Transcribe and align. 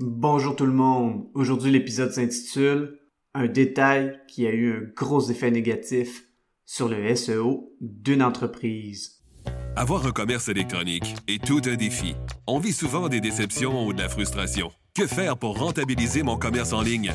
Bonjour 0.00 0.56
tout 0.56 0.66
le 0.66 0.72
monde. 0.72 1.28
Aujourd'hui, 1.34 1.70
l'épisode 1.70 2.10
s'intitule 2.10 2.98
Un 3.32 3.46
détail 3.46 4.18
qui 4.26 4.44
a 4.44 4.50
eu 4.50 4.72
un 4.72 4.80
gros 4.96 5.30
effet 5.30 5.52
négatif 5.52 6.24
sur 6.64 6.88
le 6.88 7.14
SEO 7.14 7.72
d'une 7.80 8.20
entreprise. 8.20 9.22
Avoir 9.76 10.04
un 10.04 10.10
commerce 10.10 10.48
électronique 10.48 11.14
est 11.28 11.44
tout 11.44 11.60
un 11.66 11.76
défi. 11.76 12.16
On 12.48 12.58
vit 12.58 12.72
souvent 12.72 13.08
des 13.08 13.20
déceptions 13.20 13.86
ou 13.86 13.92
de 13.92 14.02
la 14.02 14.08
frustration. 14.08 14.72
Que 14.96 15.06
faire 15.06 15.36
pour 15.36 15.60
rentabiliser 15.60 16.24
mon 16.24 16.38
commerce 16.38 16.72
en 16.72 16.82
ligne? 16.82 17.12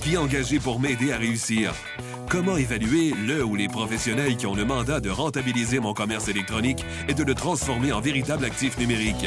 Qui 0.00 0.16
engager 0.16 0.58
pour 0.58 0.80
m'aider 0.80 1.12
à 1.12 1.18
réussir? 1.18 1.74
Comment 2.30 2.56
évaluer 2.56 3.12
le 3.26 3.44
ou 3.44 3.54
les 3.54 3.68
professionnels 3.68 4.38
qui 4.38 4.46
ont 4.46 4.54
le 4.54 4.64
mandat 4.64 5.00
de 5.00 5.10
rentabiliser 5.10 5.78
mon 5.78 5.92
commerce 5.92 6.28
électronique 6.28 6.86
et 7.06 7.12
de 7.12 7.22
le 7.22 7.34
transformer 7.34 7.92
en 7.92 8.00
véritable 8.00 8.46
actif 8.46 8.78
numérique? 8.78 9.26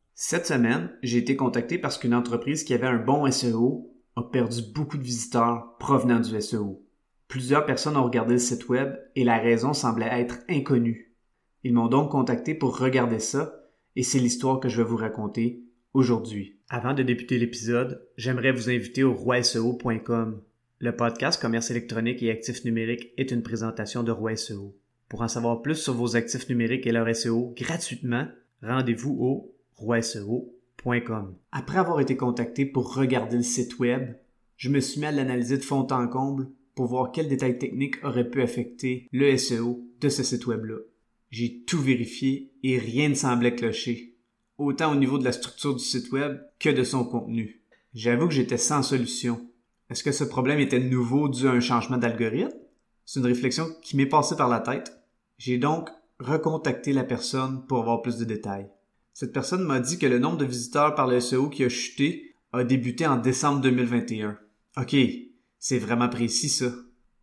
Cette 0.23 0.45
semaine, 0.45 0.91
j'ai 1.01 1.17
été 1.17 1.35
contacté 1.35 1.79
parce 1.79 1.97
qu'une 1.97 2.13
entreprise 2.13 2.63
qui 2.63 2.75
avait 2.75 2.85
un 2.85 2.99
bon 2.99 3.29
SEO 3.31 3.91
a 4.15 4.21
perdu 4.21 4.61
beaucoup 4.71 4.99
de 4.99 5.03
visiteurs 5.03 5.75
provenant 5.79 6.19
du 6.19 6.39
SEO. 6.39 6.85
Plusieurs 7.27 7.65
personnes 7.65 7.97
ont 7.97 8.03
regardé 8.03 8.33
le 8.33 8.39
site 8.39 8.69
web 8.69 8.93
et 9.15 9.23
la 9.23 9.39
raison 9.39 9.73
semblait 9.73 10.05
être 10.11 10.37
inconnue. 10.47 11.15
Ils 11.63 11.73
m'ont 11.73 11.87
donc 11.87 12.11
contacté 12.11 12.53
pour 12.53 12.77
regarder 12.77 13.17
ça 13.17 13.63
et 13.95 14.03
c'est 14.03 14.19
l'histoire 14.19 14.59
que 14.59 14.69
je 14.69 14.77
vais 14.77 14.87
vous 14.87 14.95
raconter 14.95 15.63
aujourd'hui. 15.95 16.59
Avant 16.69 16.93
de 16.93 17.01
débuter 17.01 17.39
l'épisode, 17.39 18.07
j'aimerais 18.15 18.51
vous 18.51 18.69
inviter 18.69 19.03
au 19.03 19.15
roiseo.com. 19.15 20.39
Le 20.77 20.95
podcast 20.95 21.41
Commerce 21.41 21.71
électronique 21.71 22.21
et 22.21 22.29
actifs 22.29 22.63
numériques 22.63 23.11
est 23.17 23.31
une 23.31 23.41
présentation 23.41 24.03
de 24.03 24.11
Roi 24.11 24.35
SEO. 24.35 24.77
Pour 25.09 25.23
en 25.23 25.27
savoir 25.27 25.63
plus 25.63 25.77
sur 25.77 25.95
vos 25.95 26.15
actifs 26.15 26.47
numériques 26.47 26.85
et 26.85 26.91
leur 26.91 27.09
SEO 27.15 27.55
gratuitement, 27.57 28.27
rendez-vous 28.61 29.17
au 29.19 29.55
Après 31.51 31.77
avoir 31.77 31.99
été 31.99 32.17
contacté 32.17 32.65
pour 32.65 32.95
regarder 32.95 33.37
le 33.37 33.43
site 33.43 33.79
web, 33.79 34.15
je 34.57 34.69
me 34.69 34.79
suis 34.79 34.99
mis 34.99 35.07
à 35.07 35.11
l'analyser 35.11 35.57
de 35.57 35.63
fond 35.63 35.87
en 35.91 36.07
comble 36.07 36.49
pour 36.75 36.85
voir 36.85 37.11
quels 37.11 37.27
détails 37.27 37.57
techniques 37.57 38.03
auraient 38.03 38.29
pu 38.29 38.41
affecter 38.41 39.07
le 39.11 39.35
SEO 39.37 39.83
de 39.99 40.09
ce 40.09 40.23
site 40.23 40.47
web-là. 40.47 40.77
J'ai 41.29 41.63
tout 41.63 41.79
vérifié 41.79 42.51
et 42.63 42.77
rien 42.77 43.09
ne 43.09 43.13
semblait 43.13 43.55
clocher, 43.55 44.17
autant 44.57 44.91
au 44.91 44.95
niveau 44.95 45.17
de 45.17 45.23
la 45.23 45.31
structure 45.31 45.75
du 45.75 45.83
site 45.83 46.11
web 46.11 46.39
que 46.59 46.69
de 46.69 46.83
son 46.83 47.05
contenu. 47.05 47.61
J'avoue 47.93 48.27
que 48.27 48.33
j'étais 48.33 48.57
sans 48.57 48.83
solution. 48.83 49.47
Est-ce 49.89 50.03
que 50.03 50.11
ce 50.11 50.23
problème 50.23 50.59
était 50.59 50.79
nouveau 50.79 51.27
dû 51.29 51.47
à 51.47 51.51
un 51.51 51.59
changement 51.59 51.97
d'algorithme? 51.97 52.57
C'est 53.05 53.19
une 53.19 53.25
réflexion 53.25 53.67
qui 53.81 53.97
m'est 53.97 54.05
passée 54.05 54.35
par 54.35 54.47
la 54.47 54.59
tête. 54.59 54.91
J'ai 55.37 55.57
donc 55.57 55.89
recontacté 56.19 56.93
la 56.93 57.03
personne 57.03 57.65
pour 57.67 57.79
avoir 57.79 58.01
plus 58.01 58.17
de 58.17 58.25
détails. 58.25 58.69
Cette 59.13 59.33
personne 59.33 59.63
m'a 59.63 59.79
dit 59.79 59.99
que 59.99 60.05
le 60.05 60.19
nombre 60.19 60.37
de 60.37 60.45
visiteurs 60.45 60.95
par 60.95 61.07
le 61.07 61.19
SEO 61.19 61.49
qui 61.49 61.63
a 61.63 61.69
chuté 61.69 62.35
a 62.53 62.63
débuté 62.63 63.05
en 63.07 63.17
décembre 63.17 63.61
2021. 63.61 64.37
Ok, 64.77 64.95
c'est 65.59 65.79
vraiment 65.79 66.09
précis 66.09 66.49
ça. 66.49 66.71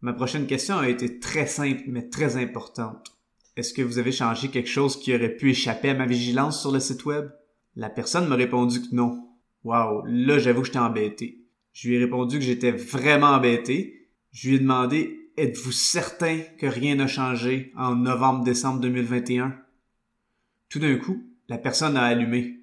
Ma 0.01 0.13
prochaine 0.13 0.47
question 0.47 0.79
a 0.79 0.89
été 0.89 1.19
très 1.19 1.47
simple 1.47 1.83
mais 1.89 2.09
très 2.09 2.37
importante. 2.37 3.13
Est-ce 3.57 3.75
que 3.75 3.83
vous 3.83 3.99
avez 3.99 4.13
changé 4.13 4.49
quelque 4.49 4.69
chose 4.69 4.99
qui 4.99 5.15
aurait 5.15 5.35
pu 5.35 5.51
échapper 5.51 5.91
à 5.91 5.95
ma 5.95 6.07
vigilance 6.07 6.61
sur 6.61 6.71
le 6.71 6.81
site 6.81 7.05
web? 7.05 7.31
La 7.75 7.91
personne 7.91 8.29
m'a 8.29 8.37
répondu 8.37 8.81
que 8.81 8.95
non. 8.95 9.29
Waouh, 9.65 10.05
là 10.07 10.39
j'avoue 10.39 10.61
que 10.61 10.67
j'étais 10.67 10.79
embêté. 10.79 11.45
Je 11.73 11.89
lui 11.89 11.97
ai 11.97 11.99
répondu 11.99 12.39
que 12.39 12.45
j'étais 12.45 12.71
vraiment 12.71 13.29
embêté. 13.29 14.11
Je 14.31 14.49
lui 14.49 14.57
ai 14.57 14.59
demandé 14.61 15.19
Êtes-vous 15.39 15.71
certain 15.71 16.41
que 16.59 16.67
rien 16.67 16.97
n'a 16.97 17.07
changé 17.07 17.73
en 17.77 17.95
novembre-décembre 17.95 18.81
2021? 18.81 19.57
Tout 20.69 20.81
d'un 20.81 20.97
coup, 20.97 21.23
la 21.49 21.59
personne 21.59 21.97
a 21.97 22.03
allumé. 22.03 22.61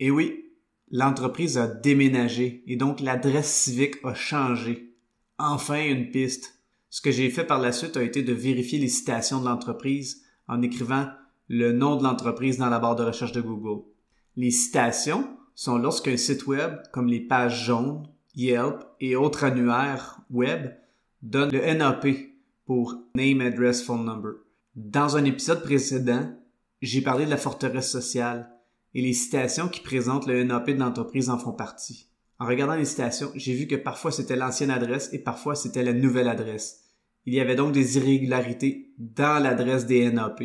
Et 0.00 0.10
oui, 0.10 0.44
l'entreprise 0.90 1.58
a 1.58 1.66
déménagé 1.66 2.62
et 2.66 2.76
donc 2.76 3.00
l'adresse 3.00 3.52
civique 3.52 3.96
a 4.04 4.14
changé. 4.14 4.94
Enfin 5.38 5.82
une 5.84 6.10
piste. 6.10 6.58
Ce 6.90 7.00
que 7.00 7.10
j'ai 7.10 7.30
fait 7.30 7.44
par 7.44 7.60
la 7.60 7.72
suite 7.72 7.96
a 7.96 8.02
été 8.02 8.22
de 8.22 8.32
vérifier 8.32 8.78
les 8.78 8.88
citations 8.88 9.40
de 9.40 9.46
l'entreprise 9.46 10.24
en 10.48 10.60
écrivant 10.62 11.06
le 11.48 11.72
nom 11.72 11.96
de 11.96 12.02
l'entreprise 12.02 12.58
dans 12.58 12.68
la 12.68 12.78
barre 12.78 12.96
de 12.96 13.04
recherche 13.04 13.32
de 13.32 13.40
Google. 13.40 13.82
Les 14.36 14.50
citations 14.50 15.26
sont 15.54 15.78
lorsqu'un 15.78 16.16
site 16.16 16.46
web, 16.46 16.76
comme 16.92 17.08
les 17.08 17.20
pages 17.20 17.64
jaunes, 17.66 18.06
Yelp 18.34 18.84
et 19.00 19.16
autres 19.16 19.44
annuaires 19.44 20.20
web, 20.30 20.72
donne 21.22 21.50
le 21.52 21.74
NAP 21.74 22.06
pour 22.64 22.96
Name, 23.14 23.40
Address, 23.42 23.82
Phone 23.82 24.04
Number. 24.04 24.32
Dans 24.74 25.16
un 25.16 25.24
épisode 25.24 25.62
précédent, 25.62 26.34
j'ai 26.82 27.00
parlé 27.00 27.24
de 27.24 27.30
la 27.30 27.36
forteresse 27.36 27.90
sociale 27.90 28.50
et 28.94 29.00
les 29.00 29.12
citations 29.12 29.68
qui 29.68 29.80
présentent 29.80 30.26
le 30.26 30.42
NAP 30.42 30.70
de 30.70 30.80
l'entreprise 30.80 31.30
en 31.30 31.38
font 31.38 31.52
partie. 31.52 32.08
En 32.40 32.46
regardant 32.46 32.74
les 32.74 32.84
citations, 32.84 33.30
j'ai 33.36 33.54
vu 33.54 33.68
que 33.68 33.76
parfois 33.76 34.10
c'était 34.10 34.34
l'ancienne 34.34 34.70
adresse 34.70 35.08
et 35.12 35.20
parfois 35.20 35.54
c'était 35.54 35.84
la 35.84 35.92
nouvelle 35.92 36.28
adresse. 36.28 36.80
Il 37.24 37.34
y 37.34 37.40
avait 37.40 37.54
donc 37.54 37.72
des 37.72 37.98
irrégularités 37.98 38.92
dans 38.98 39.40
l'adresse 39.40 39.86
des 39.86 40.10
NAP. 40.10 40.42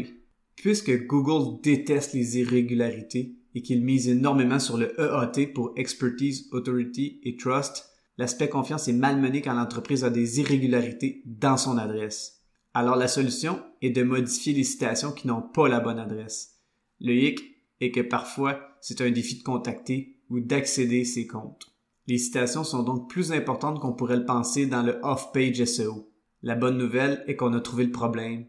Puisque 0.56 1.08
Google 1.08 1.59
déteste 1.64 2.14
les 2.14 2.38
irrégularités 2.38 3.36
et 3.56 3.64
qu'il 3.64 3.84
mise 3.84 4.08
énormément 4.08 4.59
sur 4.59 4.78
le 4.78 4.94
EAT 5.02 5.54
pour 5.56 5.74
Expertise, 5.75 6.50
Authority 6.52 7.19
et 7.24 7.36
Trust, 7.36 7.90
l'aspect 8.19 8.50
confiance 8.50 8.88
est 8.88 8.94
malmené 8.94 9.42
quand 9.42 9.56
l'entreprise 9.56 10.04
a 10.04 10.12
des 10.12 10.40
irrégularités 10.40 11.24
dans 11.25 11.58
son 11.58 11.80
adresse. 11.80 12.37
Alors 12.78 12.96
la 12.96 13.08
solution 13.08 13.60
est 13.82 13.90
de 13.90 14.04
modifier 14.04 14.54
les 14.54 14.64
citations 14.64 15.12
qui 15.12 15.26
n'ont 15.26 15.42
pas 15.42 15.68
la 15.68 15.80
bonne 15.80 15.98
adresse. 15.98 16.60
Le 17.02 17.12
hic 17.12 17.40
est 17.82 17.90
que 17.90 18.02
parfois 18.02 18.60
c'est 18.82 19.02
un 19.02 19.10
défi 19.10 19.40
de 19.40 19.44
contacter 19.44 20.20
ou 20.30 20.42
d'accéder 20.42 21.04
ces 21.04 21.26
comptes. 21.26 21.74
Les 22.06 22.20
citations 22.20 22.64
sont 22.64 22.84
donc 22.84 23.10
plus 23.10 23.32
importantes 23.32 23.80
qu'on 23.80 23.94
pourrait 23.94 24.18
le 24.18 24.26
penser 24.26 24.68
dans 24.68 24.84
le 24.84 25.00
off-page 25.02 25.66
SEO. 25.66 26.12
La 26.44 26.54
bonne 26.54 26.78
nouvelle 26.78 27.24
est 27.26 27.36
qu'on 27.36 27.54
a 27.54 27.62
trouvé 27.62 27.84
le 27.84 27.92
problème 27.92 28.46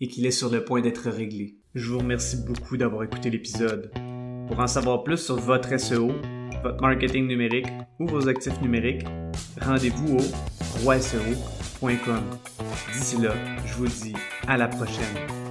et 0.00 0.06
qu'il 0.06 0.26
est 0.26 0.30
sur 0.30 0.48
le 0.48 0.64
point 0.64 0.80
d'être 0.80 1.10
réglé. 1.10 1.58
Je 1.74 1.90
vous 1.90 1.98
remercie 1.98 2.36
beaucoup 2.36 2.76
d'avoir 2.76 3.02
écouté 3.02 3.30
l'épisode. 3.30 3.90
Pour 4.46 4.60
en 4.60 4.68
savoir 4.68 5.02
plus 5.02 5.18
sur 5.18 5.40
votre 5.40 5.76
SEO, 5.80 6.12
votre 6.62 6.80
marketing 6.80 7.26
numérique 7.26 7.66
ou 7.98 8.06
vos 8.06 8.28
actifs 8.28 8.62
numériques, 8.62 9.02
rendez-vous 9.60 10.18
au 10.18 10.84
roiseo.com. 10.84 11.61
D'ici 12.94 13.16
là, 13.16 13.34
je 13.66 13.74
vous 13.74 13.88
dis 13.88 14.14
à 14.46 14.56
la 14.56 14.68
prochaine. 14.68 15.41